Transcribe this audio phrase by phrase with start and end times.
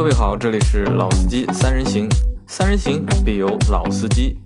[0.00, 2.08] 各位好，这里是老司机三人行，
[2.46, 4.38] 三人行必有老司机。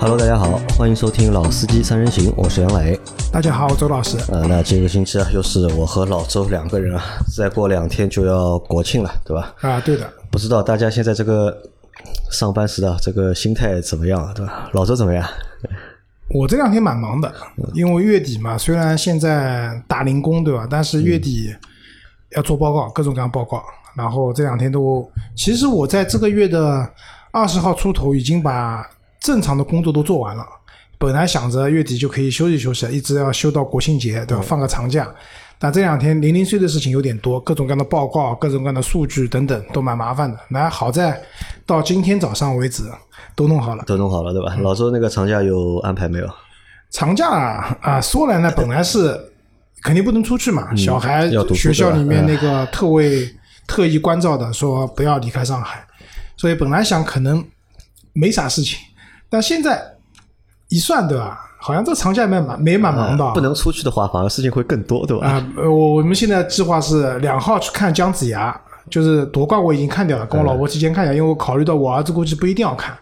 [0.00, 2.98] Hello，大家好，欢迎收听《老司机三人行》，我是杨磊。
[3.30, 4.18] 大家好，周老师。
[4.32, 7.00] 呃，那这个星期啊，又是我和老周两个人啊，
[7.32, 9.54] 再过两天就要国庆了，对吧？
[9.60, 10.12] 啊，对的。
[10.28, 11.56] 不知道大家现在这个
[12.32, 14.68] 上班时的这个心态怎么样啊，对吧？
[14.72, 15.24] 老周怎么样？
[16.30, 17.32] 我这两天蛮忙的，
[17.72, 20.66] 因为月底嘛，虽然现在打零工，对吧？
[20.68, 21.54] 但是月底
[22.36, 23.62] 要做报告，各种各样报告。
[23.96, 26.88] 然后这两天都，其实我在这个月的
[27.32, 28.88] 二十号出头已经把
[29.20, 30.44] 正常的工作都做完了。
[30.98, 34.42] 本来想着月底就可以休息休息，一直要休到国庆节，对吧？
[34.42, 35.08] 放个长假。
[35.60, 40.38] 但这两天零零碎的事情有点多，各种各样的报告、各种各样的数据等等，都蛮麻烦的。
[40.48, 41.20] 那好在
[41.66, 42.84] 到今天早上为止
[43.34, 44.56] 都弄好了，都弄好了，对吧？
[44.60, 46.28] 老周那个长假有安排没有？
[46.90, 49.27] 长假啊，啊说来呢，本来是
[49.82, 53.28] 肯定不能出去嘛，小孩学校里面那个特为
[53.66, 55.84] 特意关照的，说不要离开上海，
[56.36, 57.44] 所以本来想可能
[58.12, 58.78] 没啥事情，
[59.28, 59.82] 但现在
[60.68, 61.44] 一算，对吧？
[61.60, 65.26] 好像这长假没蛮没蛮忙的啊，不能出去的话，反而事情会更多，对吧？
[65.26, 72.96] 啊、呃我我们现在计划是两号去看姜子牙，就是夺冠我已经看掉了，跟我老婆提前看一下，因为我考虑到我儿子估计不一定要看。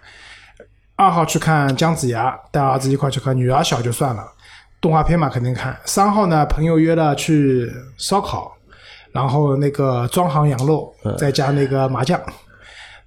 [0.96, 4.24] 二号去看姜子牙，带儿子一块去看，女儿小就算了，
[4.86, 5.76] 动画片嘛肯定看。
[5.84, 8.56] 三号呢，朋友约了去烧烤，
[9.10, 12.20] 然后那个庄行羊肉，再加那个麻将，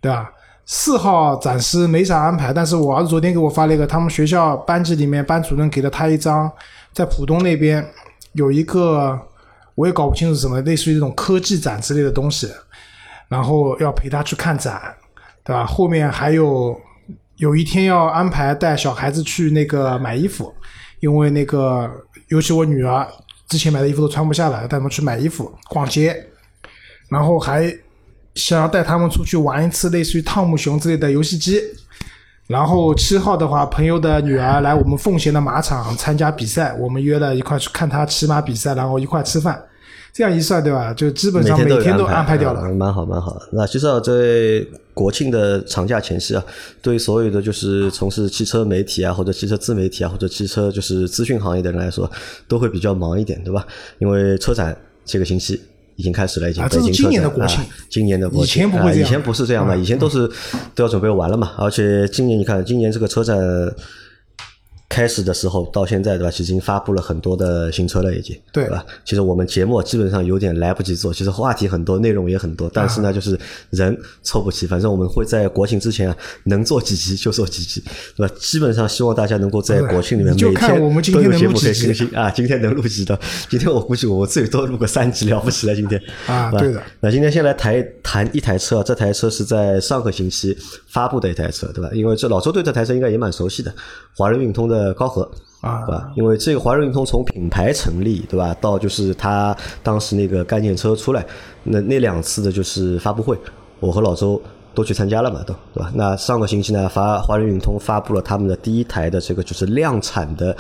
[0.02, 0.30] 对吧？
[0.66, 6.52] 四号暂时没啥安排，但是我儿子昨天给我发了一个，他们学校班级里面班主任给了他一张，
[6.92, 7.90] 在浦东那边
[8.34, 9.18] 有一个，
[9.76, 12.52] 我也搞不清楚什么，类似于这种科技展之类的东西，
[13.30, 14.94] 然后要陪他去看展，
[15.46, 15.66] 对吧？
[15.66, 16.78] 后面还有
[17.38, 20.54] 有一天要安排带小孩子去那个买衣服，
[21.00, 21.90] 因为那个
[22.28, 23.08] 尤其我女儿
[23.48, 26.26] 之前买的衣服都穿不下了，带他们去买衣服、逛街，
[27.10, 27.74] 然后还
[28.36, 31.62] 想要带他们出去玩一次类似于汤姆熊之类的游戏机。
[32.48, 39.64] 然后七号的话，朋友的女儿来我们奉贤的马场参加比赛，我们约了一块去看她骑马比赛，然后一块吃饭。
[40.12, 40.92] 这样一算，对吧？
[40.92, 42.62] 就基本上每天都安安排掉了。
[42.64, 43.38] 嗯蛮好，蛮好。
[43.54, 44.12] 那其实啊，在
[45.00, 46.44] 国庆的长假前夕啊，
[46.82, 52.10] 对所有的就是从事汽车媒体啊，或者汽车自媒体啊，或者汽车就是资讯行业的人来说，
[52.48, 53.66] 都会比较忙一点，对吧？
[54.00, 55.62] 因为车展这个星期。
[56.00, 60.26] 已经开始了，已经北京车展、啊今年的国庆啊今年的国庆，以前不会这样啊以前不是这样嘛，嗯以前都是
[60.74, 61.52] 都要准备完了嘛。
[61.58, 63.38] 而且今年你看，今年这个车展
[64.90, 66.32] 开始的时候到现在，对吧？
[66.32, 68.84] 其实已经发布了很多的新车了，已经，对吧？
[69.06, 73.40] 其实我们节目基本上有点来不及做，其实话题很多，内容也很多，但是呢，就是
[73.70, 74.66] 人凑不齐。
[74.66, 77.84] 反正我们会在国庆之前啊，能做几集就做几集，
[78.16, 78.36] 对吧？
[78.40, 80.80] 基本上希望大家能够在国庆里面每天
[81.14, 82.32] 都有节目可以更新啊。
[82.32, 83.18] 今天能录几的？
[83.48, 85.76] 今天我估计我最多录个三集了不起了。
[85.76, 86.82] 今天啊对的。
[87.00, 90.58] 那今天先来谈谈一台车啊，这台车是在上个星期
[90.88, 91.92] 发布的一台车，对吧？
[91.94, 93.72] 因为这老周对这台车应该也蛮熟悉的，
[94.18, 95.30] 华润运通的高和。
[95.62, 96.10] 啊对吧？
[96.16, 99.54] 因为这个华润运通从品牌成立，对吧，到就是它
[99.84, 101.26] 当时那个概念车出来，
[101.64, 103.38] 那那两次的就是发布会，
[103.82, 104.42] 我和老周
[104.74, 105.92] 都去参加了嘛，都对吧？
[105.94, 110.56] 那上个星期呢，发华润运通发布了他们的第一台的这个就是量产的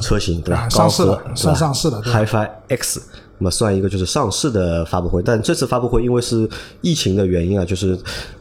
[0.00, 0.62] 车型，对吧？
[0.62, 3.00] 啊上市了算上上市了 HiFi X，
[3.38, 6.50] 那么算一个就是上市的发布会，但这次发布会因为是
[6.80, 7.96] 疫情的原因啊，就是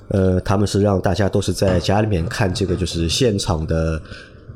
[0.08, 4.02] 呃，他们是让大家都是在家里面看这个就是现场的。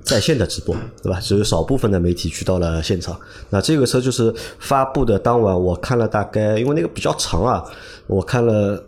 [0.06, 1.20] 在线的直播，对吧？
[1.20, 3.20] 只有少部分的媒体去到了现场。
[3.50, 7.64] 那这个车就是发布的当晚，我看了大概，因为那个比较长啊，
[8.06, 8.82] 我看了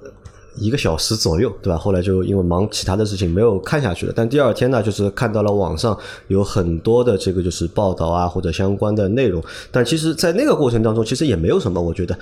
[0.56, 1.78] 一个小时左右，对吧？
[1.78, 4.14] 后来就因为忙其他的事情没有看下去了。
[4.16, 5.98] 但第二天呢，就是看到了网上
[6.28, 9.44] 有很多的这个就是报道啊或者相关的内容。
[9.72, 12.18] 但其实，在那个过程当中，其实也没有什么，我觉得。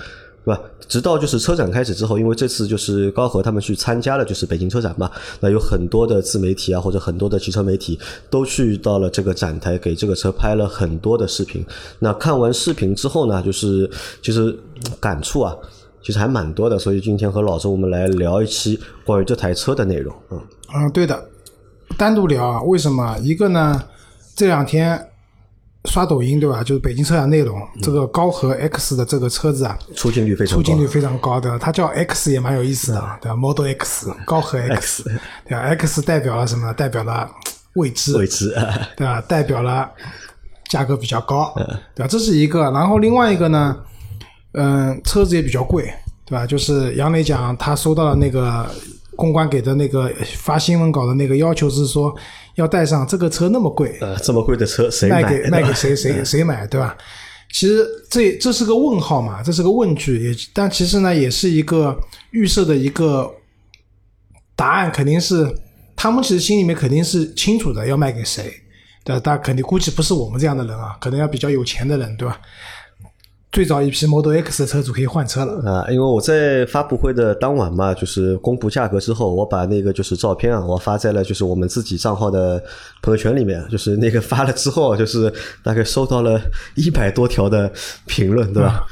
[0.46, 0.60] 对吧？
[0.86, 7.98] 直到就是车展开始之后，因为这次就是高和他们去参加了就是北京车展嘛，那有很多的自媒体啊或者很多的汽车媒体
[8.30, 11.66] 都去到了这个展台，给这个车拍了很多的视频。
[11.98, 13.90] 那看完视频之后呢，就是
[14.22, 14.56] 其实
[15.00, 15.52] 感触啊，
[16.00, 16.78] 其实还蛮多的。
[16.78, 20.14] 所以今天和老周我们来聊一期关于这台车的内容。
[20.30, 20.40] 嗯，
[20.72, 21.28] 嗯，对的，
[21.98, 22.62] 单独聊啊。
[22.62, 23.18] 为什么？
[23.20, 23.82] 一个呢，
[24.36, 25.08] 这两天
[25.86, 26.62] 刷抖音对吧？
[26.62, 30.62] 就是北京车展内容，这个高和 X 的这个车子啊，出镜率非常高。
[30.62, 35.04] 出镜率非常高的，它叫 X 也蛮有意思的，对吧？Model X 高和 X，
[35.46, 36.72] 对吧？X 代表了什么？
[36.72, 37.30] 代表了
[37.74, 38.54] 未知，未知，
[38.96, 39.20] 对吧？
[39.22, 39.90] 代表了
[40.68, 41.54] 价格比较高，
[41.94, 42.08] 对吧？
[42.08, 42.70] 这是一个。
[42.72, 43.76] 然后另外一个呢，
[44.52, 45.84] 嗯，车子也比较贵，
[46.24, 46.46] 对吧？
[46.46, 48.68] 就是杨磊讲他收到了那个
[49.14, 52.14] 公关给的那个发新闻稿的那个要求是说
[52.56, 55.08] 要带上这个车那么贵，呃，这么贵的车谁？
[55.08, 56.96] 卖给卖给谁谁 谁买，对吧？
[57.52, 61.96] 其实这这是个问号嘛，这是个问句，也但其实呢，也是一个
[62.32, 63.30] 预设的一个
[64.54, 65.48] 答案，肯定是
[65.94, 68.52] 他们其实心里面肯定是清楚的，要卖给谁，
[69.04, 69.20] 对吧？
[69.22, 72.40] 但肯定估计不是我们这样的人啊，可能要比较有钱的人，对吧？
[73.56, 75.72] 最早一批 Model X 的车主可以换车了。
[75.72, 82.62] 啊，因为我在发布会的当晚嘛，就是公布价格之后，我把那个就是照片啊，我发在了就是我们自己账号的
[83.00, 85.32] 朋友圈里面，就是那个发了之后，就是
[85.62, 86.38] 大概收到了
[86.74, 87.72] 一百多条的
[88.04, 88.84] 评论，对吧？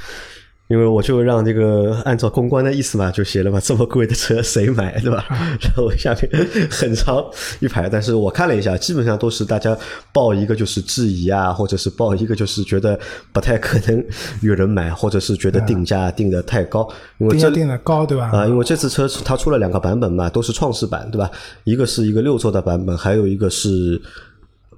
[0.68, 5.26] 因为我就让这个按照公关的意思嘛，就写了嘛，这么贵的车谁买，对吧？
[5.60, 7.22] 然后下面很长
[7.60, 9.76] 一排，但是我看了一下，基本上都是大家
[10.10, 12.98] 报一个就是质疑啊，或者是报一个就是觉得
[13.30, 14.02] 不太可能
[14.40, 16.88] 有人买，或者是觉得定价定的太高，
[17.18, 18.30] 因为这定价定的高，对吧？
[18.32, 21.30] 啊，因为这次车它出了两个版本嘛，都是创世版，对吧？
[21.64, 24.00] 一个是一个六座的版本，还有一个是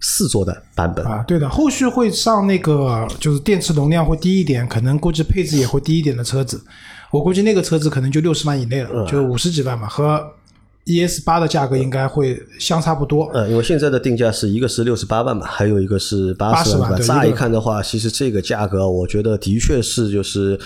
[0.01, 1.05] 四座的版本。
[1.05, 6.61] 啊，对的，后续会上那个就是电池容量会低一点，可能估计配置也会低一点的车子。
[7.11, 10.21] 我估计那个车子可能就六十万以内了，就五十几万嘛，和
[10.85, 13.25] ES 八的价格应该会相差不多。
[13.35, 20.59] 呃，因为现在的定价是一个是六十八万嘛，还有一个是八十80万，乍一看的话，其实这个价格，我觉得的确是就是。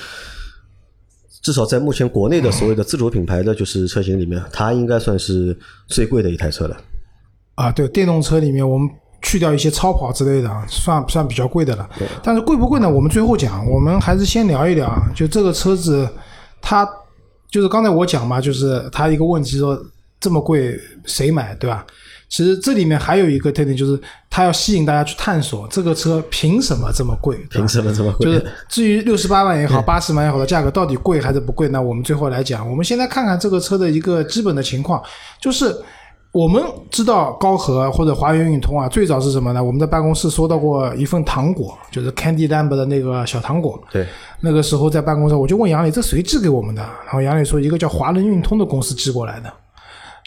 [1.43, 6.77] 至少在目前国内的所谓的自主品牌的就是车型里面，它应该算是最贵的一台车了。
[7.55, 8.87] 啊，对，电动车里面我们
[9.23, 11.89] 去掉一些超跑之类的，啊，算算比较贵的了。
[12.23, 12.89] 但是贵不贵呢？
[12.89, 15.03] 我们最后讲，我们还是先聊一聊啊。
[15.15, 16.09] 就这个车子，
[16.61, 16.89] 它
[17.51, 19.81] 就是刚才我讲嘛，就是它一个问题说
[20.19, 21.85] 这么贵谁买，对吧？
[22.29, 24.01] 其实这里面还有一个特点，就是
[24.31, 28.25] 它要吸引大家去探索这个车凭什么这么贵，凭什么这么贵？
[28.25, 31.67] 就是至于六十八万也好，八十万也好的价格到底贵还是不贵？
[31.71, 35.03] 那我们最后来讲，我们先来看看这个车的一个基本的情况，
[35.41, 35.77] 就是
[36.33, 39.63] 我们知道高和或者华源运通啊，最早是什么呢？
[39.63, 43.81] 我们在办公室收到过一份糖果，就是 Candy Lamb 的那个小糖果。
[43.91, 44.07] 对，
[44.41, 46.81] 那个时候在办公室，我就问杨磊，这谁寄给我们的？
[47.05, 49.53] 然后杨磊说，一个叫华人运通的公司寄过来的。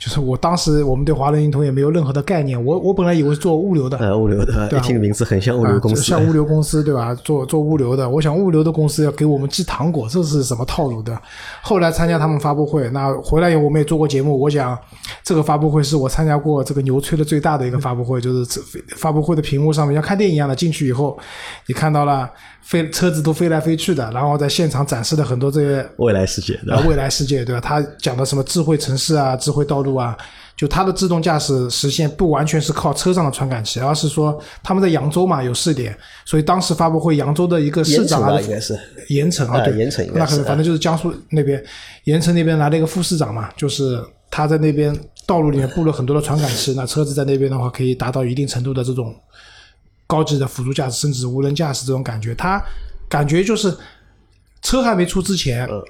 [0.04, 7.16] 就是我当时我们对华人运通也没有任何的概念，我我本来以为是做物流的，呃，物流的，对啊一听名字很像物流公司，啊像物流公司对吧？
[7.16, 11.18] 做做物流的，我想物流的公司要给我们寄糖果，这是什么套路的？
[11.62, 14.78] 后来参加他们发布会，那回来以后我们也做过节目，我讲
[15.24, 18.62] 这个发布会是我参加过这个牛吹的最大的一个发布会，就是这
[18.98, 21.18] 发布会的屏幕上面像看电影一样的，进去以后
[21.68, 22.30] 你看到了
[22.62, 26.82] 飞车子都飞来飞去的，然后在现场展示的很多这些未来世界，对吧？
[26.82, 27.62] 啊未来世界，对吧？
[27.62, 30.18] 他讲的什么智慧城市啊、智慧道路啊，
[30.56, 38.80] 就它的自动驾驶实现不完全是靠车上的传感器，而是说他们在扬州嘛有试点，所以当时发布会扬州的一个市长啊盐城吧，应该是。
[39.10, 41.64] 盐城啊，啊对，盐城应该是那可能反正就是江苏那边
[42.06, 44.02] 盐城那边来了一个副市长嘛，就是
[44.32, 49.14] 他在那边道路里面布了很多的传感器，那车子在那边的话可以达到一定程度的这种
[50.08, 52.34] 高级的辅助驾驶，甚至无人驾驶这种感觉。
[52.36, 52.64] 他
[53.10, 53.76] 感觉就是
[54.62, 55.82] 车还没出之前，嗯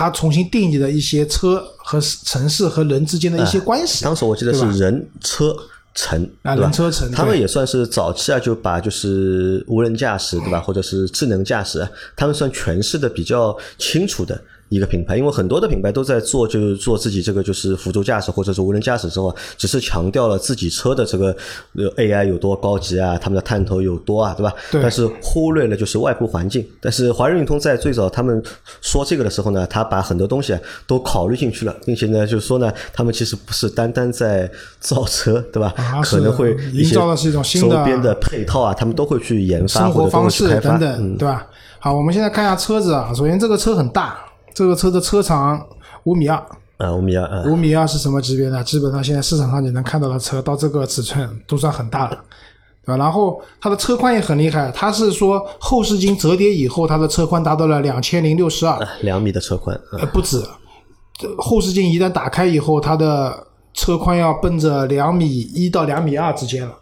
[0.00, 4.02] 它重新定义了一些车和城市和人之间的一些关系。
[4.02, 5.54] 当时我记得是人车
[5.94, 11.86] 城，啊人车城他们也算是早期啊，就把就是无人驾驶，对吧，或者是智能驾驶，
[12.16, 14.42] 他们算诠释的比较清楚的。
[14.70, 21.36] 一个品牌，因为很多的品牌都在做，就是做自己这个就是辅助驾驶或者是无人驾驶之后，只是强调了自己车的这个
[21.74, 24.54] 呃 AI 有多高级啊，他们的探头有多啊，对吧？
[24.70, 26.64] 对但是忽略了就是外部环境。
[26.80, 28.42] 但是华润运通在最早他们
[28.80, 35.74] 说这个的时候呢，他把很多东西啊都考虑进去了，并且呢，就是说呢，他们其实不是单单在造车，对吧？
[35.76, 40.70] 啊可能会是一些营造的是一种新的周边的配套啊，他们都会去研发生活或者会方式去开发。
[40.70, 41.46] 等等，嗯，对吧？
[41.80, 43.10] 好，我们现在看一下车子啊。
[43.16, 44.18] 首先，这个车很大，
[44.54, 45.64] 这个车的车长
[46.04, 46.36] 五米二，
[46.78, 48.62] 啊，五米二啊，五米二是什么级别呢？
[48.64, 52.18] 基本上现在市场上你能看到的车到这个尺寸都算很大了，
[52.84, 52.96] 对吧？
[52.96, 60.42] 然后它的车宽也很厉害，它是说后视镜折叠以后，它的车宽达到了两千零六十二，两米的车宽，啊呃，不止。
[61.18, 66.74] 这后视镜一旦打开以后，它的车宽要奔着两米一到两米二之间了，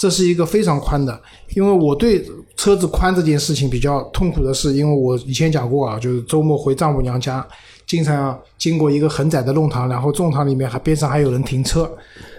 [0.00, 1.20] 这是一个非常宽的。
[1.54, 2.24] 因为我对
[2.56, 7.46] 车子宽这件事情比较痛苦的是，因为我以前讲过啊，就是周末回丈母娘家，
[7.86, 11.90] 经常经过一个很窄的弄堂，然后弄堂里面还边上还有人停车。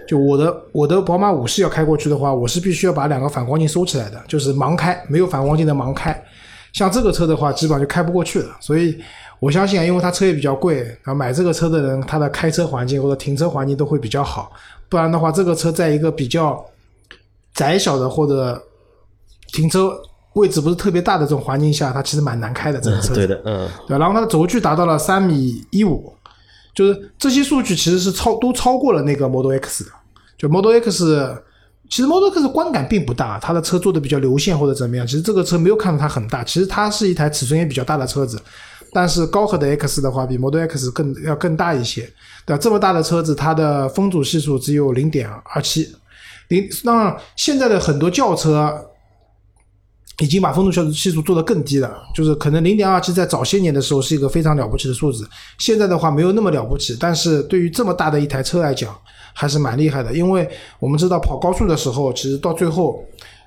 [0.08, 6.20] 就我的我的宝马五系要开过去的话，我是必须要把两个反光镜收起来的，就是盲开，没有反光镜的盲开。
[6.72, 8.56] 像这个车的话，基本上就开不过去了。
[8.58, 8.98] 所以
[9.38, 14.50] 我相信啊，因为它车也比较贵，啊买这个车的人，他的开车环境或者停车环境都会比较好。
[14.88, 16.64] 不然的话，这个车在一个比较
[17.62, 18.60] 窄小的或者
[19.52, 19.92] 停车
[20.32, 22.80] 位置不是特别大的这种环境下，它其实蛮难开的。
[22.80, 26.12] 这个车子对的，嗯，对，然后它的轴距达到了三米一五，
[26.74, 29.90] 就是这些数据其实是超都超过了那个 Model X 的。
[30.36, 31.36] 就 Model X
[31.88, 35.06] 其实 Model X 观感并不大，它的车做的比较流线或者怎么样。
[35.06, 38.42] 其实这个车没有看到它很大，其实它是一台尺寸也比较大的车子。
[38.94, 42.02] 但是高和的 X 的话，比 Model X 更要更大一些。
[42.44, 42.58] 对吧？
[42.60, 45.88] 这么大的车子，它的风阻系数只有零点二七，
[46.48, 46.68] 零。
[46.84, 48.72] 那现在的很多轿车
[50.18, 56.96] 已经把风阻系数做得更低了，就是可能零点二七在早些年的时候是一个非常了不起的数字，现在的话没有那么了不起。
[57.00, 58.94] 但是对于这么大的一台车来讲，
[59.34, 63.02] 还是蛮厉害的，因为我们知道跑高速的时候，其实到最后，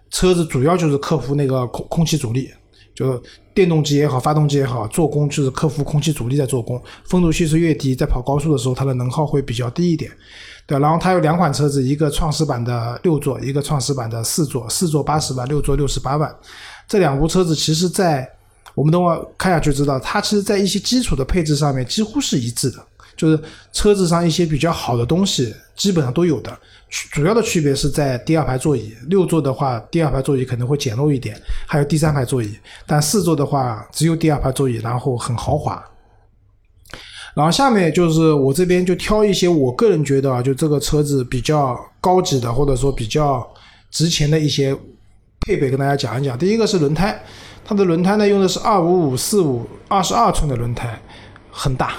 [0.10, 2.50] 车子主要就是克服那个空空气阻力，
[2.96, 3.22] 就
[3.54, 6.82] 电动机也好，发动机也好，做工就是克服空气阻力在做工。
[7.04, 10.10] 风阻系数越低，在跑高速的时候，它的能耗会比较低一点。
[10.66, 16.34] 对，然后它有两款车子，一个创始版的六座，一个创始版的四座，四座八十万，六座六十八万。
[16.88, 18.28] 这两部车子其实，在
[18.74, 22.78] 我们等会看下去知道，它其实在一些基础的配置上面几乎是一致的。
[23.15, 23.39] 就是
[23.72, 26.57] 车子上一些比较好的东西，基本上都有的。
[27.12, 31.36] 主要的区别是在第二排座椅，六座的话，第二排座椅可能会简陋一点，
[31.67, 32.55] 还有第三排座椅。
[32.86, 35.84] 但四座的话，只有第二排座椅，然后很豪华。
[37.34, 43.45] 然后下面就是我这边就挑一些我个人觉得啊，就这个车子比较高级的，或者说比较
[43.91, 44.74] 值钱的一些
[45.41, 46.38] 配备，跟大家讲一讲。
[46.38, 47.22] 第一个是轮胎，
[47.65, 50.98] 它的轮胎呢用的是二五五四五二十二寸的轮胎，
[51.51, 51.95] 很大。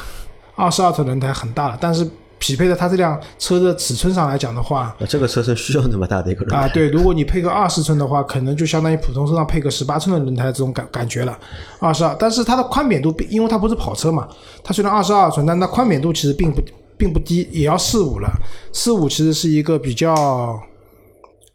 [0.57, 2.09] 二十二寸轮胎很大了，但是
[2.39, 6.69] 匹配的它这辆车的尺寸上来讲的话，这个车身需要那么大的一个轮胎啊？
[6.69, 11.39] 对，如果你配个二十寸的话，可能就相当于普通车上配个十八寸的轮胎这种感感觉了。
[11.79, 14.29] 二十二，但是它的宽扁度，因为它不是跑车嘛，
[14.63, 16.61] 它虽然二十二寸，但它宽扁度其实并不
[16.99, 18.31] 并不低，也要四五了。
[18.73, 20.61] 四五其实是一个比较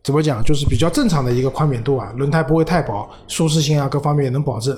[0.03, 4.75] 怎么讲，就是比较正常的一个宽扁度啊，轮胎不会太薄，舒适性啊各方面也能保证。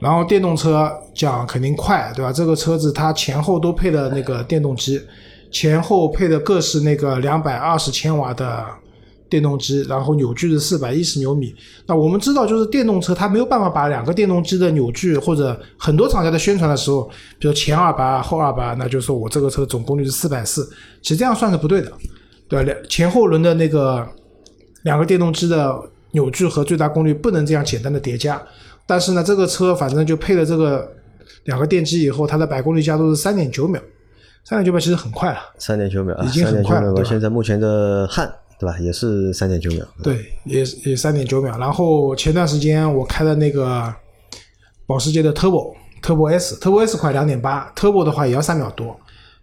[0.00, 2.32] 然后电动车讲肯定快，对吧？
[2.32, 5.00] 这个车子它前后都配了那个电动机，
[5.50, 8.66] 前后配的各是那个两百二十千瓦的
[9.30, 11.54] 电动机，然后扭矩是四百一十牛米。
[11.86, 17.08] 那我们知道，就是电动车它没有办法把两个电动机的扭矩，或者很多厂家在宣传的时候，
[17.38, 20.68] 比如前二百后二百，那就说我这个车总功率是四百四，
[21.00, 21.90] 其实这样算是不对的，
[22.48, 22.62] 对吧？
[22.64, 24.06] 两前后轮的那个
[24.82, 28.40] 两个电动机的扭矩和最大功率不能这样简单的叠加。
[28.86, 30.92] 但是呢，这个车反正就配了这个
[31.44, 33.80] 两个电机以后，它的百公里加速是三点九秒，
[34.44, 35.38] 三点九秒其实很快了。
[35.58, 37.04] 三点九秒，已经很快了。
[37.04, 39.86] 现在目前的汉对吧，也是三点九秒。
[40.02, 41.56] 对，也也三点九秒。
[41.56, 43.90] 然后前段时间我开的那个
[44.86, 48.94] 保时捷的 Turbo，Turbo S，Turbo S 快两点八，Turbo 的话也要三秒多。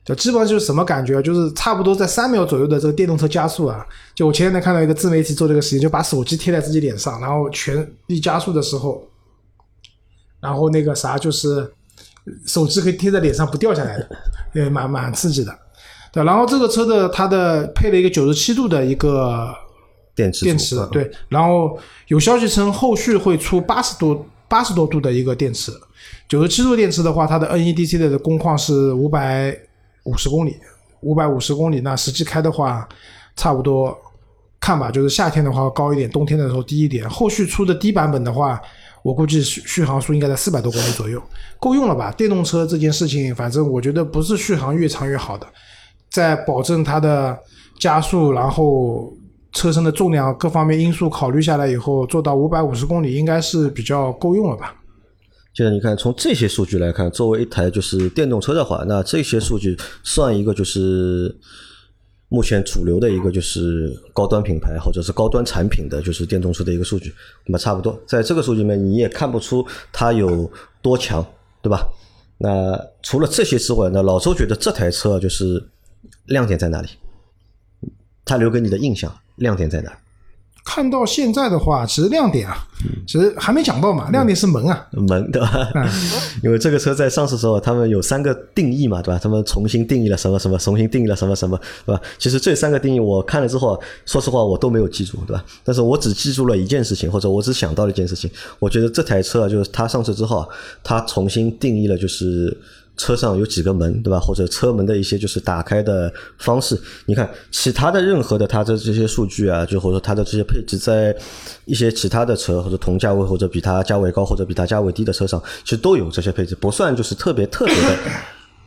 [0.05, 3.85] 就基本上就是什么感觉，就是差不多在三秒左右的这个电动车加速啊。
[4.13, 9.03] 就我前两天看到一个自媒体做这个实验，就把手机贴在自己脸上，然后全力加速的时候。
[10.41, 11.71] 然后那个啥，就是
[12.45, 14.09] 手机可以贴在脸上不掉下来的，
[14.53, 15.55] 也蛮蛮刺激的。
[16.11, 19.47] 对，然后这个车的它的配了一个九十七度的一个
[20.15, 21.09] 电池，电池对。
[21.29, 25.71] 然后有消息称后续会出八十多八十多度的一个电池，
[26.27, 29.55] 九十七度电池的话，它的 NEDC 的工况是五百
[30.03, 30.57] 五十公里，
[31.01, 31.79] 五百五十公里。
[31.81, 32.89] 那实际开的话，
[33.35, 33.97] 差不多
[34.59, 37.09] 看吧，就是夏天的话高一点，冬天的时候低一点。
[37.09, 38.61] 后续出的低版本的话。
[39.03, 41.21] 我估计续续航数应该在四百多公里左右，
[41.59, 42.11] 够用了吧？
[42.11, 45.47] 电动车这件事情，反正我觉得不是续航越长越好的，
[46.11, 47.37] 在保证它的
[47.79, 49.11] 加速，然后
[49.53, 54.75] 车身的重量各方面因素考虑下来以后，做到五百五十公里应该是比较够用了吧？
[55.53, 61.35] 现在你看，从这些数据来看，作为一台就是电动车的话，那这些数据算一个就是。
[62.33, 67.13] 目前主流的一个就是高端品牌或者是高端产品的就是电动车的一个数据，
[67.45, 70.49] 那么差不多在这个数据里面你也看不出它有
[70.81, 71.21] 多强，
[71.61, 71.85] 对吧？
[72.37, 75.61] 那除了这些之外，那老周觉得这台车就是
[76.27, 76.87] 亮点在哪里？
[78.23, 79.91] 它留给你的印象亮点在哪？
[80.63, 82.55] 看到现在的话，其实亮点啊，
[83.07, 84.09] 其实还没讲到嘛。
[84.11, 85.67] 亮点是门啊，门对吧？
[86.43, 89.19] 因为这个车在上市时候，他们有三个定义嘛，对吧？
[89.21, 92.01] 他们重新定义了什么什么，重新定义了什么什么，对吧？
[92.17, 95.43] 其实这三个定义我看了之后，说实话我都没有记住，对吧？
[95.63, 98.29] 但是我只记住了一件事情，或者我只想到了一件事情。
[98.59, 100.47] 我觉得这台车啊，就是它上市之后，
[100.83, 102.55] 它重新定义了就是。
[103.01, 104.19] 车上有几个门，对吧？
[104.19, 111.15] 或者车门的一些就是打开的方式，你看其他的任何的它的这些数据啊，就或者说它的这些配置，在
[111.65, 117.97] 一些其他的车或者同价位或者比它价位高或者比它价位低的车上，其实都有这些配置，不算就是特别特别的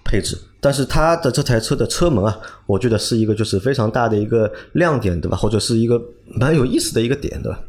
[0.05, 0.37] 配置。
[0.61, 2.37] 但是它的这台车的车门啊，
[2.67, 5.37] 我觉得是一个就是非常大的一个亮点，对吧？
[5.37, 7.61] 或者是一个蛮有意思的一个点，对吧？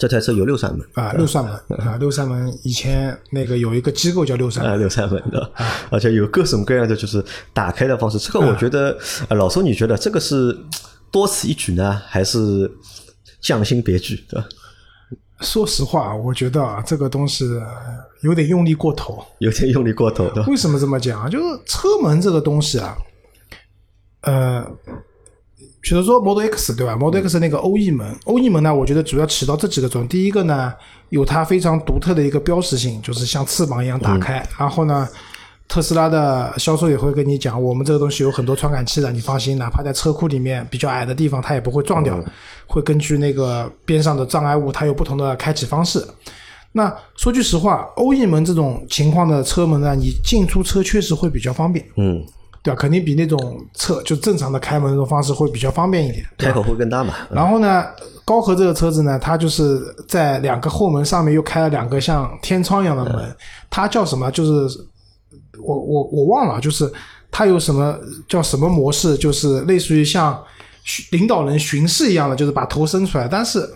[0.00, 2.50] 这台车有六扇门啊，六扇门啊， 六扇门。
[2.62, 5.52] 以前那个有一个机构叫六扇门，啊六扇门的，
[5.90, 8.18] 而且有各种各样的就是打开的方式。
[8.18, 8.96] 这个我觉得，
[9.28, 10.58] 老周，你觉得这个是
[11.12, 12.70] 多此一举呢，还是
[13.42, 14.48] 匠心别具，对吧？
[15.42, 17.44] 说实话，我觉得啊，这个东西
[18.22, 19.22] 有点用力过头。
[19.40, 20.30] 有点用力过头？
[20.46, 21.28] 为什么这么讲？
[21.30, 22.96] 就是车门这个东西啊，
[24.22, 24.66] 呃，
[25.82, 30.08] 比如说 Model X 对吧？Model X 那个欧翼门，欧翼门呢，我觉得主要起到这几个作用。
[30.08, 30.72] 第一个呢，
[31.08, 34.46] 有它非常独特的一个标识性，就是像翅膀一样打开。
[34.58, 35.08] 然后呢，
[35.66, 42.22] 特斯拉的销售也会跟你讲，我们这个东西有很多传感器的，你放心，哪怕在车库里面比较矮的地方，它也不会撞掉，
[42.66, 46.06] 会根据那个边上的障碍物，它有不同的开启方式。
[46.72, 52.22] 那说句实话，欧翼门这种情况的车门呢，你进出车确实会比较方便，嗯，
[52.62, 52.78] 对吧？
[52.78, 56.24] 肯定比那种侧就正常的开门那种方式会比较方便一点。
[56.38, 57.14] 开口会更大嘛？
[57.30, 57.84] 然后呢，
[58.24, 63.36] 高和这个车子呢，它就是在两个后门上面又开了两个像天窗一样的门，
[63.70, 64.30] 它叫什么？
[64.30, 64.78] 就是
[65.62, 66.90] 我我我忘了，就是
[67.30, 67.98] 它有什么
[68.28, 69.16] 叫什么模式？
[69.16, 70.42] 就是类似于像
[71.12, 73.68] 领导人巡视一样的，就是把头伸出来，但是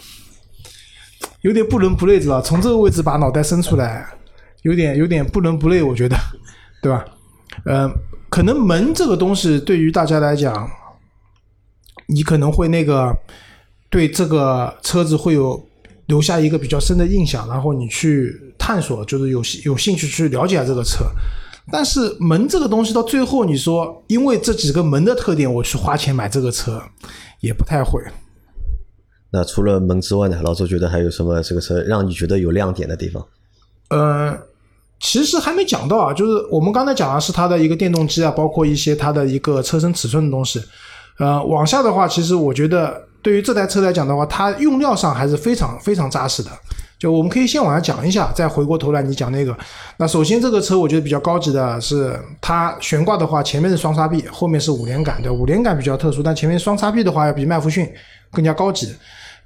[1.43, 2.41] 有点不伦不类，知道？
[2.41, 4.07] 从这个位置把脑袋伸出来，
[4.63, 6.17] 有点有点不伦不类，我觉得，
[6.83, 7.05] 对吧？
[7.65, 7.89] 呃，
[8.35, 10.69] 可能门这个东西对于大家来讲，
[12.09, 13.17] 你可能会那个
[13.89, 15.65] 对这个车子会有
[16.07, 21.05] 留下一个比较深的印象，然后你去探索，就是有有兴趣去了解这个车。
[21.71, 26.83] 但是门这个东西到最后，你说因为这几个门的特点，我去花钱买这个车，
[27.39, 28.03] 也不太会。
[29.31, 33.25] 那除了门之外呢，老周觉得还有什么这个车让你觉得有亮点的地方？
[33.91, 34.37] 呃，
[35.05, 40.59] 其实还没讲到啊，就是我们刚才讲的是它的一个电动机啊，包括一些它的一个车身尺寸的东西。
[41.19, 46.51] 呃，往下的话，其实我觉得对于这台车来讲的话，它用料上还是非常非常扎实的。
[46.99, 49.55] 就我们可以先往下讲一下，再回过头来你讲那个。
[49.99, 57.87] 那首先这个车我觉得比较高级的是它悬挂的话，前面是双叉臂，后面是五连杆，对，五连杆比较特殊，但前面双叉臂的话要比麦弗逊
[58.33, 58.95] 更加高级。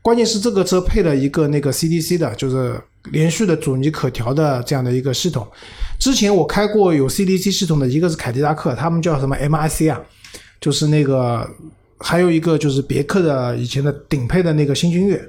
[0.03, 2.81] 关键是这个车配了一个那个 CDC 的，就是
[3.11, 5.47] 连续的阻尼可调的这样的一个系统。
[5.99, 10.01] 之前我开过有 CDC 系统的，一个是凯迪拉克，他们叫什么 MIC 啊，
[10.61, 11.47] 就是那个
[11.99, 15.21] 还有一个就是别克的以前的顶配的那个新君越，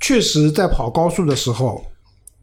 [0.00, 1.84] 确实在跑高速的时候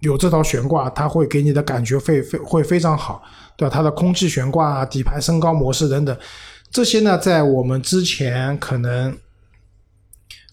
[0.01, 3.23] 有这套悬挂，它会给你的感觉会非会非常好，
[3.57, 3.73] 对吧？
[3.73, 6.15] 它的空气悬挂、底盘升高模式等等，
[6.69, 9.17] 这些呢，在我们之前可能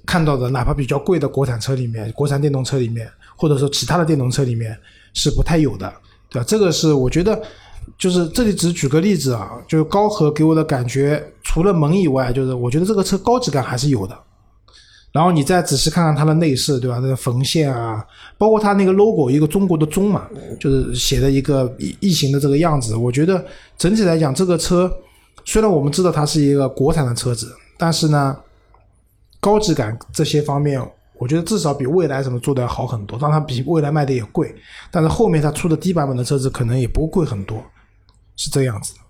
[0.07, 4.77] 看到的，哪怕比较贵的国产车里面、国产电动车里面，或者说其他的电动车里面
[5.13, 5.93] 是不太有的，
[6.29, 6.45] 对吧？
[6.47, 7.41] 这个是我觉得，
[7.99, 14.19] 就是这里只举个例子啊，就是高和给我的感觉，除了门以外，就是我觉得这个车高级感还是有的。
[15.13, 16.99] 然后你再仔细看看它的内饰，对吧？
[17.01, 18.05] 那个缝线啊，
[18.37, 20.27] 包括它那个 logo，一个中国的中嘛，
[20.59, 22.97] 就是写的一个异形的这个样子。
[22.97, 23.45] 我觉得
[23.79, 24.93] 整体来讲，这个车
[25.45, 28.37] 虽然我们知道它是一个国产的车子，但是呢，
[29.45, 30.81] 高级感这些方面，
[31.19, 33.19] 我觉得至少比蔚来什么做的要好很多。
[33.19, 34.55] 当然，比蔚来卖的也贵，
[34.91, 37.63] 但是后面它出的低版本的车子可能也不贵很多，
[38.37, 39.01] 是这样子的。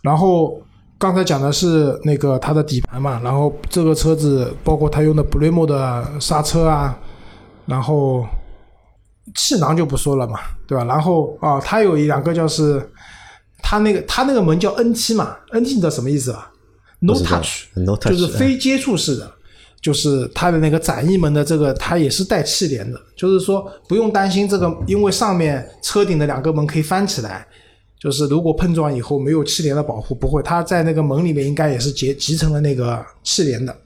[0.00, 0.58] 然后
[0.98, 6.98] 刚才讲的是那个它的底盘嘛，然后这个车子包括它用的 Bremo 的刹车啊，
[7.66, 8.26] 然后
[9.34, 10.84] 气囊就不说了嘛，对吧？
[10.84, 12.90] 然后啊，它有一两个就是
[13.58, 16.50] 它那个它那个门叫 NT 嘛，NT 你知道什么意思吧
[17.00, 17.66] ？No touch，
[18.08, 19.32] 就是非接触式的。
[19.78, 27.46] 就是它的那个展翼门的这个，它也是带气帘的，就是说不用担心这个，因为上面车顶的两个门可以翻起来，
[28.00, 33.76] 就是如果碰撞以后没有气帘的保护，不会，它在那个门里面应该也是结集成了那个气帘的。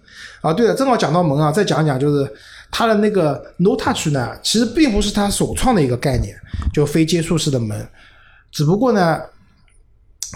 [0.40, 2.26] 啊，对了，正好讲到门啊，再讲讲就是
[2.70, 6.34] 它的那个 No Touch 呢，其实并不是它首创的一个概念，
[6.72, 7.86] 就非接触式的门，
[8.50, 9.20] 只不过呢，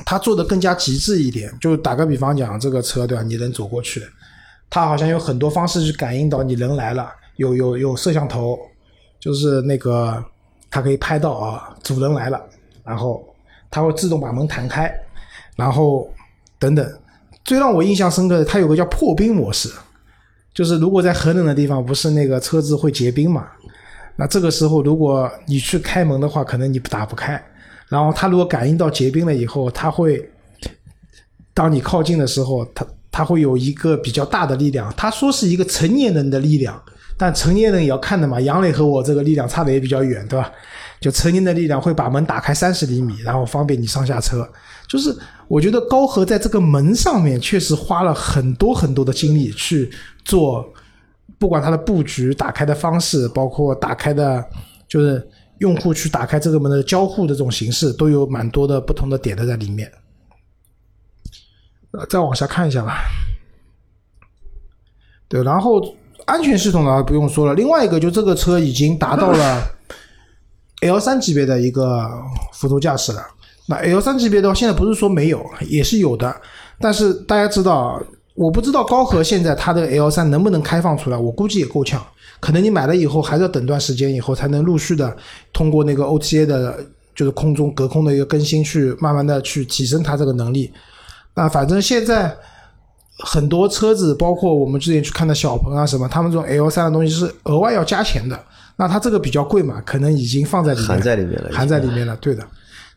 [0.05, 1.53] 它做的更加极致一点。
[1.61, 4.03] 就打个比方讲，这个车对吧，你能走过去，
[4.69, 8.59] 它好像有很多方式去感应到你人来了，有有有摄像头，
[9.21, 10.25] 就是那个
[10.71, 12.41] 它可以拍到啊主人来了，
[12.85, 13.25] 然后
[13.71, 14.93] 它会自动把门弹开，
[15.57, 16.13] 然后
[16.59, 16.99] 等等。
[17.45, 19.71] 最让我印象深刻的，它有个叫破冰模式，
[20.55, 23.47] 就是如果在很冷的地方，不是那个车子会结冰嘛？
[24.17, 27.43] 那这个时候如果你去开门的话，可能你打不开。
[27.95, 30.29] 然后它如果感应到结冰了以后，它会
[31.55, 34.93] 当你靠近的时候，它它会有一个比较大的力量。
[34.97, 36.83] 他说是一个成年人的力量，
[37.17, 38.41] 但成年人也要看的嘛。
[38.41, 40.51] 杨磊和我这个力量差的也比较远，对吧？
[41.01, 44.45] 就成年的力量会把门打开三十厘米，然后方便你上下车。
[44.89, 49.89] 就是我觉得高和在这个门上面确实花了很多很多的精力去
[50.25, 50.69] 做，
[51.39, 54.45] 不管它的布局、打开的方式，包括打开的，
[54.89, 55.25] 就是
[55.59, 59.91] 用户去打开这个门的交互的这种形式，都有蛮多的不同的点的在里面。
[61.93, 63.05] 呃，再往下看一下吧。
[65.29, 65.81] 对，然后
[66.27, 69.63] 安全系统呢不用说了，另外一个就这个车已经达到了
[70.83, 72.11] L 三级别的一个
[72.53, 73.25] 辅助驾驶了。
[73.67, 76.35] 那 L 三级别的话，现在不是说没有，也是有的，
[76.79, 78.03] 但是大家知道，
[78.35, 82.05] 我不知道高和现在它的 L 三能不能开放出来，我估计也够呛。
[82.45, 85.17] 可能你买了以后，还是要等段时间以后才能陆续的
[85.51, 86.79] 通过那个 OTA 的，
[87.15, 90.71] 就是空中隔空的一个更新，去慢慢的去提升它这个能力。
[91.35, 92.37] 那反正现在
[93.21, 98.39] 很多车子，包括我们之前去看的小鹏啊什么，他们这种 L 三的东西是额外要加钱的。
[98.77, 102.15] 那它这个比较贵嘛，可能已经放在里面，含在里面了，含在里面了。
[102.19, 102.47] 对的。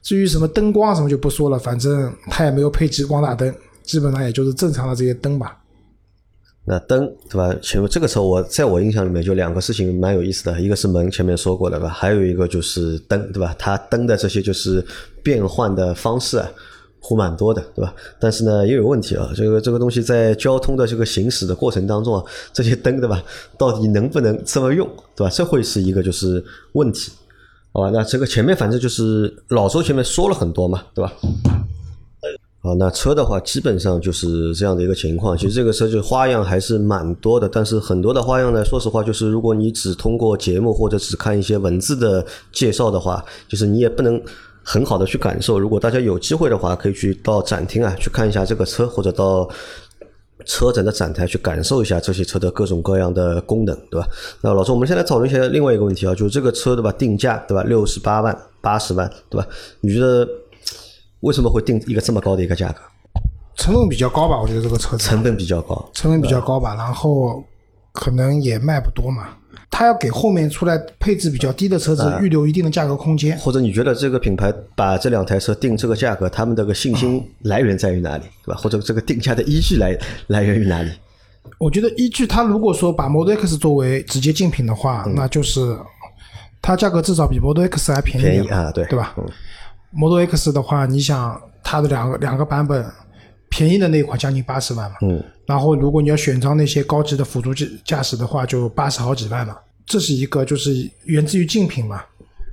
[0.04, 5.58] 至于什么灯光什么就不说了，反正它也没有配激光大灯，基本上也就是正常的这些灯吧。
[6.70, 7.56] 那灯对吧？
[7.62, 13.56] 前面这个车我在我印象里面就两个事情蛮有意思的，一个是门前面说过的吧，还有一个就是灯对吧？
[13.58, 14.86] 它灯的这些就是
[15.24, 16.50] 变换的方式啊。
[17.00, 17.94] 糊蛮多的，对吧？
[18.20, 19.32] 但是呢，也有问题啊。
[19.34, 23.24] 这个这个东西在交通的这个行驶的过程当中啊，这些灯，对吧？
[23.58, 25.32] 到底能不能这么用，对吧？
[25.34, 27.14] 这会是一个就是问题，
[27.72, 27.92] 好吧？
[27.94, 31.14] 那这个前面反正就是老周前面说了很多嘛，对吧？
[32.62, 35.38] 好，那车的话基本上就是这样的一个情况。
[35.38, 44.22] 其实这个车就花样还是蛮多的，但是很多的花样呢，说实话，就是如果你只通过节目或者只看一些文字的介绍的话，就是你也不能。
[44.70, 49.50] 很好的去感受，如果大家有机会的话，可以去到展厅啊，去看一下这个车，或者到
[50.44, 54.06] 车展的展台去感受一下这些车的各种各样的功能，对吧？
[54.42, 59.48] 那老周，我们先来讨论一下另外一个问题啊，就是这个车对吧，定价对吧，六十八万、八十万对吧？
[59.80, 60.28] 你觉得
[61.28, 62.80] 为什么会定一个这么高的一个价格？
[63.56, 65.04] 成本比较高吧，我觉得这个车子。
[65.04, 67.44] 成本比较高，成本比较高吧，然后
[67.92, 69.30] 可能也卖不多嘛。
[69.70, 78.60] 他要给后面出来配置比较低的车子预留一定的价格空间，或者你觉得这个品牌把这两台车定这个价格，他们这个信心来源在于哪里，对吧？
[78.62, 80.92] 或者这个定价的依据来 来源于哪里？
[81.58, 85.78] 我觉得依据他如果说把 Model X 作为直接竞品的话，那就是
[86.62, 88.86] 它价格至少比 Model X 还便宜便宜啊，对。
[88.86, 89.16] 对吧
[89.98, 92.86] ？Model X 的话，你想它的两个两个版本，
[93.50, 95.22] 便宜的那款将近八十万嘛，嗯。
[95.46, 99.58] 然后，如果你要选装那些高级的辅助驾驾驶的话，就八十好几万嘛。
[99.86, 102.02] 这是一个，就是源自于竞品嘛。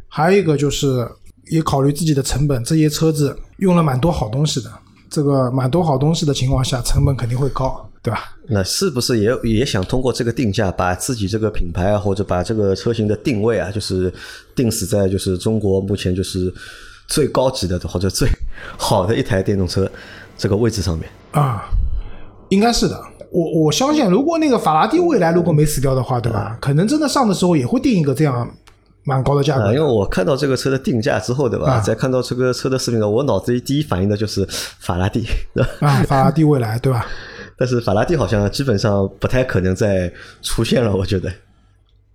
[0.09, 1.07] 还有一个就是
[1.50, 4.70] 也考虑自己的成本，这些车子用了蛮多好东西的。
[5.11, 8.37] 这个蛮多好东西的情况下，成本肯定会高，对吧？
[8.48, 14.12] 那是不是也也想通过这个定价，把自己这个品牌啊，或者把这个车型的定位啊，就是
[14.54, 16.52] 定死在就是中国目前就是
[17.08, 18.28] 最高级的或者最
[18.76, 19.90] 好的一台电动车
[20.36, 21.64] 这个位置上面啊？
[22.50, 26.56] 应该是的，我我相信，如果那个法拉第未来如果没死掉的话，对吧？
[26.60, 28.48] 可能真的上的时候也会定一个这样
[29.02, 29.72] 蛮高的价格。
[29.72, 31.80] 因为我看到这个车的定价之后，对吧？
[31.80, 34.46] 再看到这个车的视频呢，我脑子里第一反应的就是
[34.78, 35.26] 法拉第，
[35.80, 37.06] 啊，法拉第未来，对吧？
[37.56, 40.12] 但是法拉第好像基本上不太可能再
[40.42, 41.32] 出现了，我觉得。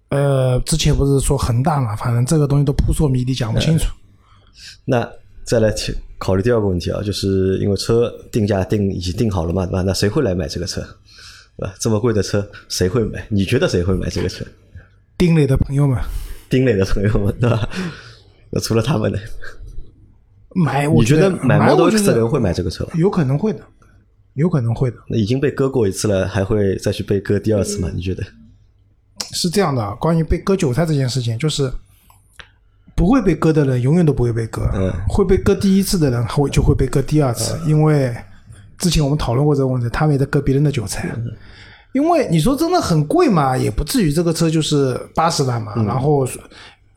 [0.10, 3.86] 呃，之前不是说恒大嘛，反正这个东西都扑朔迷离，讲不清楚。
[4.86, 5.10] 那
[5.44, 5.74] 再来。
[6.22, 9.82] 考虑第二个问题啊，就是因为车定价定已经定好了嘛，对吧？
[9.84, 10.82] 那谁会来买这个车，
[11.56, 11.74] 对吧？
[11.80, 13.26] 这么贵的车谁会买？
[13.30, 14.44] 你觉得谁会买这个车？
[15.18, 15.98] 丁磊的朋友们，
[16.50, 17.70] 丁磊的朋友们，对吧？
[18.50, 19.18] 那除了他们呢？
[20.56, 20.90] 买？
[20.90, 22.86] 我觉得买 Model X 的人会买这个车？
[22.96, 23.62] 有可能会的，
[24.34, 24.98] 有可能会的。
[25.08, 27.90] 那已经被割过一次了，还会再去被割第二次吗？
[27.96, 28.22] 你觉得？
[29.32, 31.72] 是这样的，关于被割韭菜这件事情，就是。
[33.00, 34.70] 不会被割的人永远都不会被割，
[35.08, 38.14] 会被割第一次的人会就会被割第二次，因为
[38.78, 41.10] 之前我们讨论过这个问题，他们也在割别人的韭菜。
[41.94, 46.28] 因为你说真的很贵嘛，也不至于这个车就是八十万嘛，然后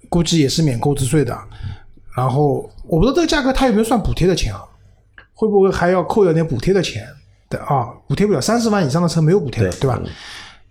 [0.08, 1.38] 估计也是免购置税的，
[2.16, 4.60] 然后我不知道这个价格他有没有算补贴的钱啊？
[5.32, 7.06] 会不会还要扣掉点补贴的钱
[7.48, 7.86] 的啊？
[8.08, 10.02] 补贴不了，三十万以上的车没有补贴的，对吧？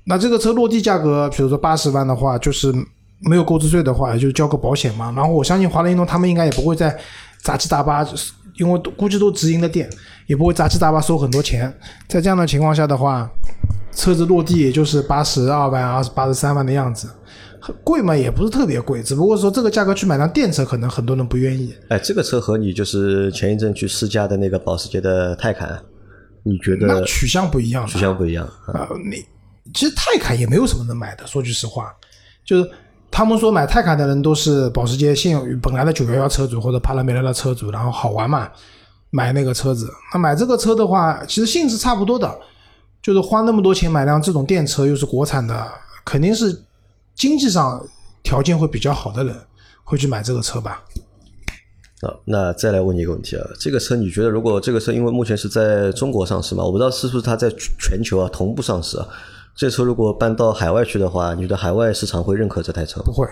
[0.04, 2.70] 那这个车落地价格，比如说八十万的话，就是。
[3.24, 5.12] 没有购置税的话，就交个保险嘛。
[5.16, 6.98] 然后我相信华南运动他们应该也不会在
[7.42, 8.06] 杂七杂八，
[8.56, 9.90] 因为估计都直营的店，
[10.28, 11.72] 也不会杂七杂八收很多钱。
[12.08, 13.30] 在这样的情况下的话，
[13.94, 17.10] 车子落地也就是八十二万、二十八十三万的样子，
[17.84, 21.74] 贵嘛也不是特别贵，只不过说这个价格去买辆电车，可能很多人不愿意。
[21.90, 25.80] 哎，这个车和你就是前一阵去试驾的那个保时捷的泰坦，
[26.44, 26.88] 你觉得？
[26.88, 28.88] 那取向不一样，取向不一样啊。
[29.10, 29.24] 你
[29.74, 31.94] 其实泰坦也没有什么能买的，说句实话，
[32.44, 32.70] 就是。
[33.22, 38.50] 他们说买泰坦的人都是保时捷现有本来的九幺幺车主或者帕拉梅拉的车主，然后好玩嘛，
[39.12, 39.88] 买那个车子。
[40.12, 42.40] 那买这个车的话，其实性质差不多的，
[43.00, 45.72] 就是花那么多钱买辆这种电车，又是国产的，
[46.04, 46.64] 肯定是
[47.14, 47.86] 经济上
[48.24, 49.36] 条件会比较好的人
[49.84, 50.84] 会去买这个车吧。
[52.02, 59.08] 啊，那再来问你一个问题啊，这个车你觉得如果这个车因为目前是在中国上市嘛，我不知道是不是它在全球啊同步上市啊？
[59.62, 63.06] 这车如果搬到海外去的话，你觉得海外市场会认可这台车吗？
[63.06, 63.28] 不会，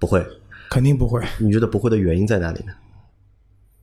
[0.00, 0.26] 不会。
[0.68, 1.22] 肯定不会。
[1.38, 2.72] 你觉得不会的原因在哪里呢？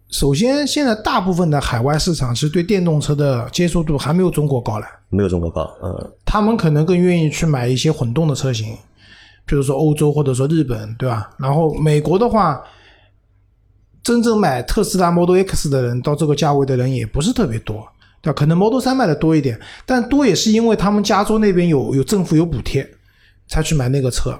[0.10, 4.86] 首先，现在大部分的海外市场其实对电动车的接受度还没有中国高了。
[5.08, 8.76] 没有中国高，嗯，他们可能更愿意去买一些混动的车型，
[9.46, 11.30] 比如说欧洲或者说日本，对吧？
[11.40, 12.62] 然后美国的话，
[14.04, 17.88] 真正买特斯拉 Model X 的人到这个价位的人也不是特别多，
[18.26, 18.34] 对吧？
[18.34, 22.90] 可能 Model 三卖的多一点，但多也是因为他们加州那边有有政府有补贴，
[23.48, 24.36] 才去买那个车。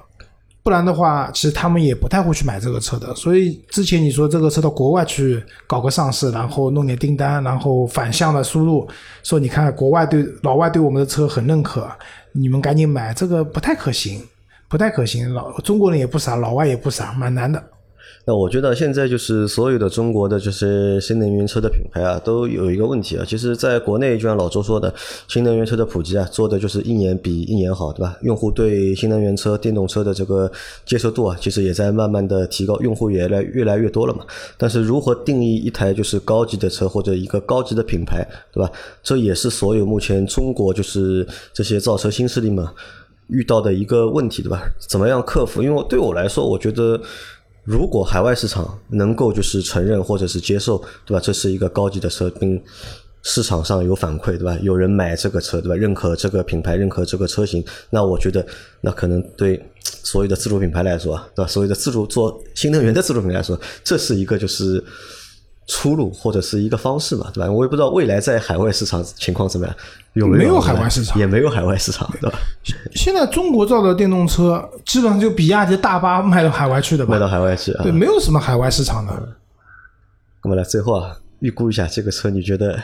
[0.64, 3.14] 不然的话，其实他们也不太会去买这个车的。
[3.14, 8.88] 所以之前你说这个车到国外去搞个上市，然后弄点订单，然后反向的输入，
[9.22, 11.88] 说你看国外对老外对我们的车很认可，
[12.32, 14.20] 你们赶紧买，这个不太可行，
[14.68, 15.32] 不太可行。
[15.32, 17.62] 老中国人也不傻，老外也不傻，蛮难的。
[18.28, 23.24] 那我觉得现在就是所有的中国的这些新能源车的品牌啊，都有一个问题啊。
[23.24, 24.92] 其实，在国内就像老周说的，
[25.28, 28.16] 新能源车的普及啊，做的就是一年比一年好，对吧？
[28.22, 30.50] 用户对新能源车、电动车的这个
[30.84, 34.24] 接受度啊，其实也在慢慢的提高，用户也来越来越多了嘛。
[34.58, 38.68] 但是，如何定义一台就是高级的车或者一个高级的品牌，对吧？
[39.04, 42.66] 这也是所有目前中国就是这些造车新势力们
[43.28, 44.68] 遇到的一个问题，对吧？
[44.80, 45.62] 怎么样克服？
[45.62, 47.00] 因为对我来说，我觉得。
[47.66, 51.20] 如果海外市场能够就是承认或者是接受，对吧？
[51.20, 52.62] 这是一个高级的车，并
[53.22, 54.56] 市场上有反馈，对吧？
[54.62, 55.74] 有人买这个车，对吧？
[55.74, 58.46] 认可这个品牌，认可这个车型，那我觉得，
[58.80, 61.48] 那可能对 所有的自主品牌来说，对吧？
[61.48, 64.82] 所有的自主做新能源的自主品牌来说，这是一个就是。
[65.66, 67.50] 出路或者是一个方式嘛，对吧？
[67.50, 69.76] 我也不知道未来在海外市场情况怎么样，
[70.12, 71.18] 有没有海外市场？
[71.18, 72.38] 也没有海外市场，对吧？
[72.94, 77.14] 现在中国造的电动车基本上就比亚迪大巴卖到海外去的吧？
[77.14, 79.12] 卖到海外去啊，对，没有什么海外市场的。
[80.44, 82.80] 那么来最后啊，预估一下这个车，你觉得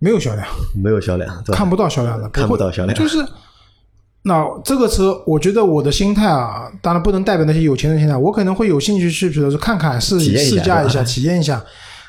[0.00, 0.46] 没有销量？
[0.74, 3.18] 没有销量，看不到销量了，看不到销量，就是。
[4.22, 8.16] 那这个车，我觉得我的心态啊，当然不能代表那些有钱人心态。
[8.16, 11.64] 我可能会有兴趣去，比如说看看试试驾一下，体验一下。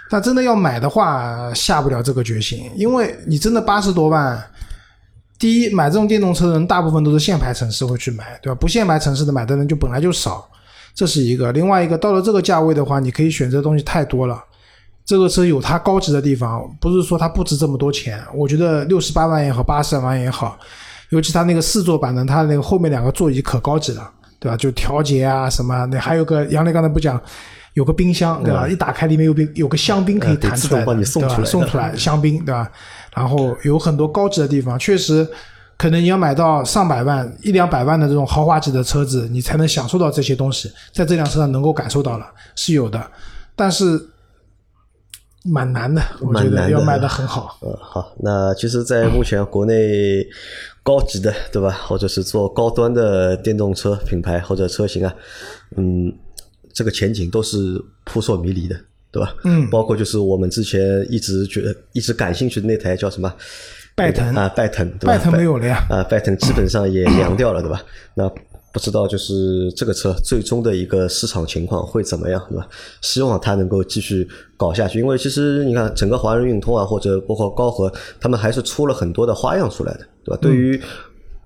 [0.10, 4.44] 但真的要买的话，下不了这个决心，因为你真的八十多万，
[5.38, 8.58] 第一买这种电动车的人大部分都是限牌城市会去买，对吧？
[8.60, 10.50] 不限牌城市的买的人就本来就少，
[10.96, 11.52] 这是一个。
[11.52, 14.44] 另外一个，到了这个价位的话，你可以选择的东西太多了。
[15.06, 18.20] 这个车有它高级的地方，不是说它不值这么多钱。
[18.34, 20.58] 我觉得六十八万也好，八十万也好。
[21.10, 24.56] 尤其它那个四座版的，它那个后面两个座椅可高级了，对吧？
[24.56, 27.20] 就调节啊什么，那还有个杨磊刚才不讲，
[27.74, 28.68] 有个冰箱，对吧？
[28.68, 31.44] 一打开里面有冰，有个香槟可以弹出来，对吧？
[31.44, 32.70] 送出来香槟，对吧？
[33.16, 35.28] 然后有很多高级的地方，确实，
[35.78, 43.04] 可能你要买到上百万、一两百万的这种豪华级的车子，你才能享受到这些东西，在这辆车上能够感受到了，是有的，
[43.56, 44.10] 但是。
[45.46, 47.58] 蛮难的，我觉得要卖的很好。
[47.62, 50.28] 嗯，好，那其实，在目前国内
[50.90, 51.70] 高级的，对吧？
[51.88, 55.14] 或者是做高端的电动车品牌或者车型啊，
[55.78, 56.12] 嗯，
[56.74, 58.76] 这个前景都是扑朔迷离的，
[59.12, 59.36] 对吧？
[59.44, 63.32] 嗯，包括就是我们之前一直觉得一直感兴趣的那台叫什么？
[63.96, 65.14] 拜腾啊，拜腾，对吧？
[65.14, 65.86] 拜腾没有了呀。
[65.92, 67.84] 啊，拜腾基本上也凉掉了，对吧？
[68.16, 68.32] 那。
[68.72, 72.68] 不知道就是这个车最终的一个市场情况会怎么样，对吧？
[73.02, 80.38] 希望它能够继续搞下去，因为其实你看整个华人运通啊，或者包括高和，他们还是出了很多的花样出来的，对吧？
[80.42, 80.80] 对于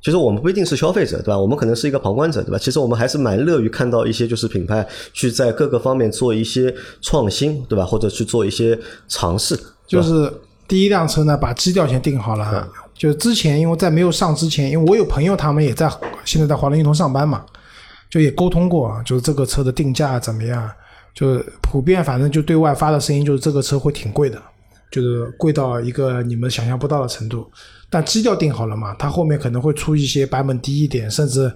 [0.04, 1.40] 其实我们不一定是消费者，对吧？
[1.40, 2.58] 我们可能是一个旁观者，对吧？
[2.58, 7.86] 其实我们还是蛮乐于看到一些就是品牌去在各个方面做一些创新，对吧？
[7.86, 9.58] 或者去做一些尝试。
[9.88, 10.30] 就是
[10.68, 12.68] 第一辆车呢，把基调先定好了。
[13.04, 15.92] 就之前，因为在没有上之前，因为我有朋友他们也在
[16.24, 17.44] 现在在华龙运通上班嘛，
[18.10, 20.72] 就也沟通过，就是这个车的定价怎么样，
[21.14, 24.42] 就是普遍反正就对外发的声音就是这个车会挺贵的，
[24.90, 27.46] 就是贵到一个你们想象不到的程度。
[27.90, 31.54] 但基调定好了嘛，它后面可能会出一些版本低一点，甚至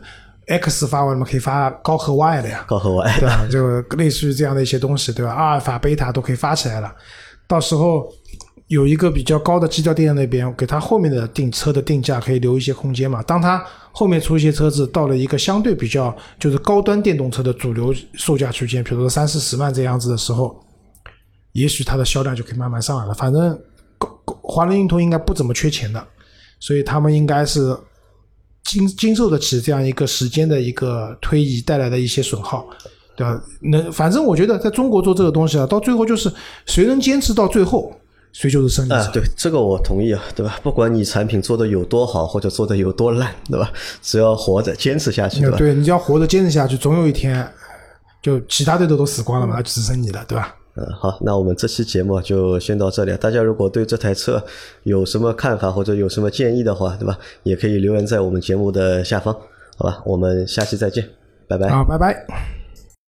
[0.48, 3.48] X 发完了嘛，可以发高和 Y 的呀，高和 Y 对吧？
[3.50, 5.32] 就类似于这样的一些东西，对吧？
[5.32, 6.94] 阿尔法、贝塔都可以发起来了，
[7.48, 8.06] 到时候。
[8.68, 13.24] 有一个比较高的基调定在那边，给他后面的订车的定价可以留一些空间嘛。
[13.24, 20.62] 当他后面出一些车子到了一个相对比较就是高端电动车的主流售价区间，比如说三四十万这样子的时候，
[21.54, 23.14] 也许它的销量就可以慢慢上来了。
[23.14, 23.58] 反正
[24.42, 26.06] 华人运通应该不怎么缺钱的，
[26.60, 27.74] 所以他们应该是
[28.66, 32.68] 经经受得起这样一个时间的一个推移带来的一些损耗，
[33.16, 33.42] 对吧？
[33.62, 36.30] 能反正我觉得在中国做这个东西啊，到最后就是
[36.66, 37.92] 谁能坚持到最后。
[38.32, 39.10] 谁就是胜利者。
[39.14, 40.60] 对这个我同意啊，对吧？
[40.62, 43.72] 不管你产品做的有多好，或者做的有多烂，对吧？
[44.02, 45.58] 只要活着坚持下去，对吧？
[45.58, 47.48] 对，你要活着坚持下去，总有一天，
[48.22, 50.56] 就其他队都都死光了嘛，只剩你了，对吧？
[50.76, 53.12] 嗯，好，那我们这期节目就先到这里。
[53.18, 54.44] 大家如果对这台车
[54.84, 57.18] 有什么看法或者有什么建议的话，对吧？
[57.42, 59.34] 也可以留言在我们节目的下方，
[59.76, 60.04] 好吧？
[60.06, 61.04] 我们下期再见，
[61.48, 61.70] 拜拜。
[61.70, 62.57] 好，拜拜。